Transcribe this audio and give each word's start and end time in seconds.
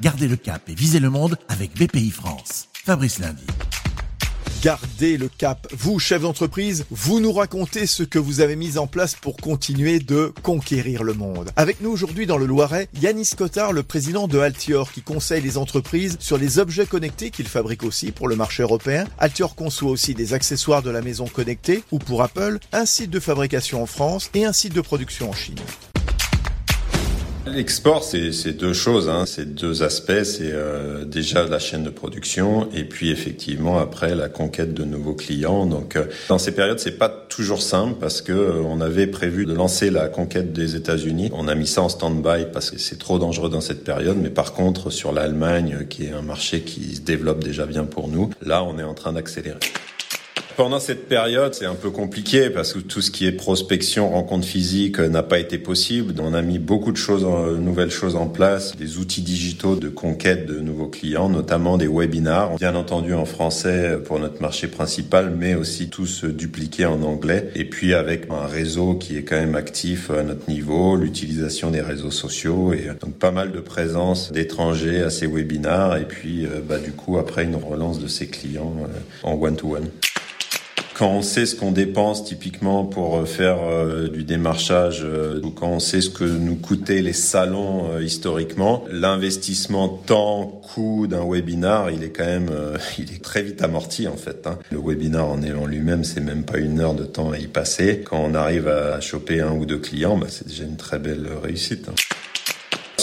Gardez 0.00 0.28
le 0.28 0.36
cap 0.36 0.68
et 0.68 0.74
visez 0.74 0.98
le 0.98 1.10
monde 1.10 1.36
avec 1.48 1.74
BPI 1.74 2.10
France. 2.10 2.68
Fabrice 2.72 3.18
Lundi. 3.18 3.44
Gardez 4.62 5.18
le 5.18 5.28
cap. 5.28 5.68
Vous, 5.76 5.98
chef 5.98 6.22
d'entreprise, 6.22 6.86
vous 6.90 7.20
nous 7.20 7.32
racontez 7.32 7.86
ce 7.86 8.02
que 8.02 8.18
vous 8.18 8.40
avez 8.40 8.56
mis 8.56 8.78
en 8.78 8.86
place 8.86 9.14
pour 9.14 9.36
continuer 9.36 9.98
de 9.98 10.32
conquérir 10.42 11.04
le 11.04 11.12
monde. 11.12 11.50
Avec 11.56 11.82
nous 11.82 11.90
aujourd'hui 11.90 12.26
dans 12.26 12.38
le 12.38 12.46
Loiret, 12.46 12.88
Yanis 13.00 13.30
Cotard, 13.36 13.72
le 13.72 13.82
président 13.82 14.26
de 14.26 14.38
Altior, 14.38 14.90
qui 14.90 15.02
conseille 15.02 15.42
les 15.42 15.58
entreprises 15.58 16.16
sur 16.18 16.38
les 16.38 16.58
objets 16.58 16.86
connectés 16.86 17.30
qu'il 17.30 17.46
fabrique 17.46 17.82
aussi 17.82 18.12
pour 18.12 18.28
le 18.28 18.36
marché 18.36 18.62
européen. 18.62 19.04
Altior 19.18 19.54
conçoit 19.54 19.90
aussi 19.90 20.14
des 20.14 20.32
accessoires 20.32 20.82
de 20.82 20.90
la 20.90 21.02
maison 21.02 21.26
connectée 21.26 21.84
ou 21.92 21.98
pour 21.98 22.22
Apple, 22.22 22.58
un 22.72 22.86
site 22.86 23.10
de 23.10 23.20
fabrication 23.20 23.82
en 23.82 23.86
France 23.86 24.30
et 24.32 24.46
un 24.46 24.52
site 24.54 24.72
de 24.72 24.80
production 24.80 25.30
en 25.30 25.34
Chine. 25.34 25.60
L'export, 27.46 28.02
c'est 28.02 28.56
deux 28.56 28.72
choses, 28.72 29.08
hein. 29.08 29.24
c'est 29.24 29.54
deux 29.54 29.82
aspects. 29.84 30.24
C'est 30.24 30.50
euh, 30.52 31.04
déjà 31.04 31.44
la 31.44 31.58
chaîne 31.58 31.84
de 31.84 31.90
production 31.90 32.68
et 32.74 32.84
puis 32.84 33.10
effectivement 33.10 33.78
après 33.78 34.14
la 34.14 34.28
conquête 34.28 34.74
de 34.74 34.84
nouveaux 34.84 35.14
clients. 35.14 35.64
Donc 35.64 35.96
euh, 35.96 36.06
dans 36.28 36.38
ces 36.38 36.52
périodes, 36.52 36.80
c'est 36.80 36.98
pas 36.98 37.08
toujours 37.08 37.62
simple 37.62 37.94
parce 38.00 38.20
que 38.20 38.32
euh, 38.32 38.62
on 38.64 38.80
avait 38.80 39.06
prévu 39.06 39.46
de 39.46 39.54
lancer 39.54 39.90
la 39.90 40.08
conquête 40.08 40.52
des 40.52 40.74
États-Unis. 40.74 41.30
On 41.32 41.46
a 41.46 41.54
mis 41.54 41.68
ça 41.68 41.82
en 41.82 41.88
stand-by 41.88 42.46
parce 42.52 42.72
que 42.72 42.78
c'est 42.78 42.98
trop 42.98 43.18
dangereux 43.18 43.48
dans 43.48 43.60
cette 43.60 43.84
période. 43.84 44.18
Mais 44.20 44.30
par 44.30 44.52
contre, 44.52 44.90
sur 44.90 45.12
l'Allemagne, 45.12 45.86
qui 45.88 46.06
est 46.06 46.12
un 46.12 46.22
marché 46.22 46.62
qui 46.62 46.96
se 46.96 47.00
développe 47.00 47.44
déjà 47.44 47.64
bien 47.64 47.84
pour 47.84 48.08
nous, 48.08 48.30
là, 48.44 48.64
on 48.64 48.78
est 48.78 48.84
en 48.84 48.94
train 48.94 49.12
d'accélérer. 49.12 49.60
Pendant 50.56 50.80
cette 50.80 51.06
période, 51.06 51.52
c'est 51.52 51.66
un 51.66 51.74
peu 51.74 51.90
compliqué 51.90 52.48
parce 52.48 52.72
que 52.72 52.78
tout 52.78 53.02
ce 53.02 53.10
qui 53.10 53.26
est 53.26 53.32
prospection, 53.32 54.08
rencontre 54.08 54.46
physique 54.46 54.98
euh, 55.00 55.08
n'a 55.10 55.22
pas 55.22 55.38
été 55.38 55.58
possible. 55.58 56.14
On 56.18 56.32
a 56.32 56.40
mis 56.40 56.58
beaucoup 56.58 56.92
de 56.92 56.96
choses, 56.96 57.26
euh, 57.28 57.58
nouvelles 57.58 57.90
choses 57.90 58.16
en 58.16 58.26
place, 58.26 58.74
des 58.74 58.96
outils 58.96 59.20
digitaux 59.20 59.76
de 59.76 59.90
conquête 59.90 60.46
de 60.46 60.58
nouveaux 60.60 60.86
clients, 60.86 61.28
notamment 61.28 61.76
des 61.76 61.86
webinars, 61.86 62.56
bien 62.56 62.74
entendu 62.74 63.12
en 63.12 63.26
français 63.26 63.98
pour 64.02 64.18
notre 64.18 64.40
marché 64.40 64.66
principal, 64.66 65.30
mais 65.38 65.54
aussi 65.54 65.90
tous 65.90 66.24
dupliqués 66.24 66.86
en 66.86 67.02
anglais. 67.02 67.50
Et 67.54 67.66
puis 67.66 67.92
avec 67.92 68.30
un 68.30 68.46
réseau 68.46 68.94
qui 68.94 69.18
est 69.18 69.24
quand 69.24 69.36
même 69.36 69.56
actif 69.56 70.10
à 70.10 70.22
notre 70.22 70.48
niveau, 70.48 70.96
l'utilisation 70.96 71.70
des 71.70 71.82
réseaux 71.82 72.10
sociaux 72.10 72.72
et 72.72 72.88
donc 72.98 73.12
pas 73.18 73.30
mal 73.30 73.52
de 73.52 73.60
présence 73.60 74.32
d'étrangers 74.32 75.02
à 75.02 75.10
ces 75.10 75.26
webinars. 75.26 75.98
Et 75.98 76.06
puis 76.06 76.46
euh, 76.46 76.62
bah, 76.66 76.78
du 76.78 76.92
coup 76.92 77.18
après 77.18 77.44
une 77.44 77.56
relance 77.56 78.00
de 78.00 78.08
ces 78.08 78.26
clients 78.26 78.74
en 79.22 79.34
one-to-one. 79.34 79.84
-one 79.84 80.15
quand 80.96 81.10
on 81.10 81.20
sait 81.20 81.44
ce 81.44 81.54
qu'on 81.54 81.72
dépense 81.72 82.24
typiquement 82.24 82.84
pour 82.84 83.18
euh, 83.18 83.24
faire 83.26 83.58
euh, 83.62 84.08
du 84.08 84.24
démarchage, 84.24 85.02
euh, 85.04 85.42
ou 85.42 85.50
quand 85.50 85.68
on 85.68 85.78
sait 85.78 86.00
ce 86.00 86.08
que 86.08 86.24
nous 86.24 86.56
coûtaient 86.56 87.02
les 87.02 87.12
salons 87.12 88.00
historiquement, 88.00 88.84
l'investissement 88.90 89.88
temps, 89.88 90.62
coût 90.72 91.06
d'un 91.06 91.24
webinar, 91.28 91.90
il 91.90 92.02
est 92.02 92.10
quand 92.10 92.24
même, 92.24 92.50
il 92.98 93.12
est 93.12 93.22
très 93.22 93.42
vite 93.42 93.62
amorti 93.62 94.08
en 94.08 94.16
fait. 94.16 94.46
Hein. 94.46 94.58
Le 94.70 94.78
webinar 94.78 95.26
en, 95.26 95.42
en 95.42 95.66
lui-même, 95.66 96.02
c'est 96.02 96.20
même 96.20 96.44
pas 96.44 96.58
une 96.58 96.80
heure 96.80 96.94
de 96.94 97.04
temps 97.04 97.30
à 97.30 97.38
y 97.38 97.46
passer. 97.46 98.02
Quand 98.04 98.18
on 98.18 98.34
arrive 98.34 98.68
à 98.68 99.00
choper 99.00 99.40
un 99.40 99.52
ou 99.52 99.66
deux 99.66 99.78
clients, 99.78 100.16
bah, 100.16 100.28
c'est 100.30 100.48
déjà 100.48 100.64
une 100.64 100.76
très 100.76 100.98
belle 100.98 101.28
réussite. 101.42 101.88
Hein. 101.90 101.94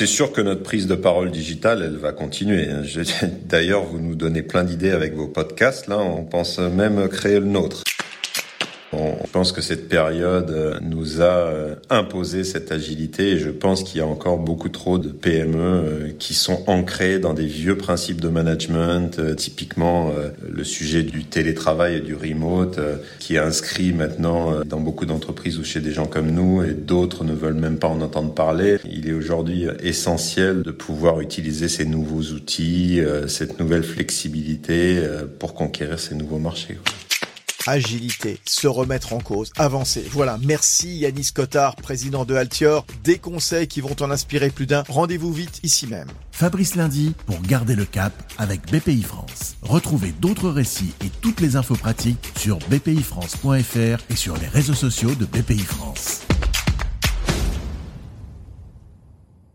C'est 0.00 0.06
sûr 0.06 0.32
que 0.32 0.40
notre 0.40 0.62
prise 0.62 0.86
de 0.86 0.94
parole 0.94 1.30
digitale, 1.30 1.82
elle 1.84 1.98
va 1.98 2.12
continuer. 2.12 2.66
D'ailleurs, 3.44 3.84
vous 3.84 3.98
nous 3.98 4.14
donnez 4.14 4.40
plein 4.40 4.64
d'idées 4.64 4.92
avec 4.92 5.12
vos 5.14 5.28
podcasts. 5.28 5.88
Là, 5.88 5.98
on 5.98 6.24
pense 6.24 6.58
même 6.58 7.06
créer 7.10 7.38
le 7.38 7.44
nôtre. 7.44 7.82
On 8.92 9.26
pense 9.30 9.52
que 9.52 9.60
cette 9.60 9.88
période 9.88 10.50
euh, 10.50 10.78
nous 10.82 11.20
a 11.20 11.24
euh, 11.24 11.74
imposé 11.90 12.42
cette 12.42 12.72
agilité 12.72 13.32
et 13.32 13.38
je 13.38 13.50
pense 13.50 13.84
qu'il 13.84 13.98
y 13.98 14.00
a 14.02 14.06
encore 14.06 14.38
beaucoup 14.38 14.68
trop 14.68 14.98
de 14.98 15.10
PME 15.10 15.58
euh, 15.58 16.08
qui 16.18 16.34
sont 16.34 16.64
ancrées 16.66 17.20
dans 17.20 17.32
des 17.32 17.46
vieux 17.46 17.76
principes 17.76 18.20
de 18.20 18.28
management, 18.28 19.36
typiquement 19.36 20.12
le 20.48 20.64
sujet 20.64 21.02
du 21.02 21.24
télétravail 21.24 21.96
et 21.96 22.00
du 22.00 22.14
remote 22.14 22.80
qui 23.18 23.36
est 23.36 23.38
inscrit 23.38 23.92
maintenant 23.92 24.64
dans 24.64 24.80
beaucoup 24.80 25.06
d'entreprises 25.06 25.58
ou 25.58 25.64
chez 25.64 25.80
des 25.80 25.92
gens 25.92 26.06
comme 26.06 26.30
nous 26.30 26.62
et 26.62 26.72
d'autres 26.72 27.24
ne 27.24 27.32
veulent 27.32 27.54
même 27.54 27.78
pas 27.78 27.88
en 27.88 28.00
entendre 28.00 28.34
parler. 28.34 28.78
Il 28.84 29.08
est 29.08 29.12
aujourd'hui 29.12 29.66
essentiel 29.82 30.62
de 30.62 30.70
pouvoir 30.70 31.20
utiliser 31.20 31.68
ces 31.68 31.84
nouveaux 31.84 32.32
outils, 32.34 33.00
cette 33.28 33.58
nouvelle 33.60 33.84
flexibilité 33.84 35.00
pour 35.38 35.54
conquérir 35.54 35.98
ces 35.98 36.14
nouveaux 36.14 36.38
marchés 36.38 36.78
agilité, 37.66 38.38
se 38.44 38.66
remettre 38.66 39.12
en 39.12 39.20
cause, 39.20 39.52
avancer. 39.56 40.04
Voilà, 40.10 40.38
merci 40.42 40.98
Yanis 40.98 41.30
Cotard, 41.34 41.76
président 41.76 42.24
de 42.24 42.34
Altior. 42.34 42.86
Des 43.04 43.18
conseils 43.18 43.68
qui 43.68 43.80
vont 43.80 43.96
en 44.00 44.10
inspirer 44.10 44.50
plus 44.50 44.66
d'un. 44.66 44.84
Rendez-vous 44.88 45.32
vite 45.32 45.60
ici 45.62 45.86
même. 45.86 46.08
Fabrice 46.32 46.74
Lundi 46.74 47.14
pour 47.26 47.40
garder 47.42 47.74
le 47.74 47.84
cap 47.84 48.12
avec 48.38 48.62
BPI 48.70 49.02
France. 49.02 49.56
Retrouvez 49.62 50.12
d'autres 50.12 50.48
récits 50.48 50.94
et 51.04 51.10
toutes 51.20 51.40
les 51.40 51.56
infos 51.56 51.76
pratiques 51.76 52.32
sur 52.36 52.58
bpifrance.fr 52.70 54.04
et 54.10 54.16
sur 54.16 54.36
les 54.36 54.48
réseaux 54.48 54.74
sociaux 54.74 55.14
de 55.14 55.26
BPI 55.26 55.58
France. 55.58 56.22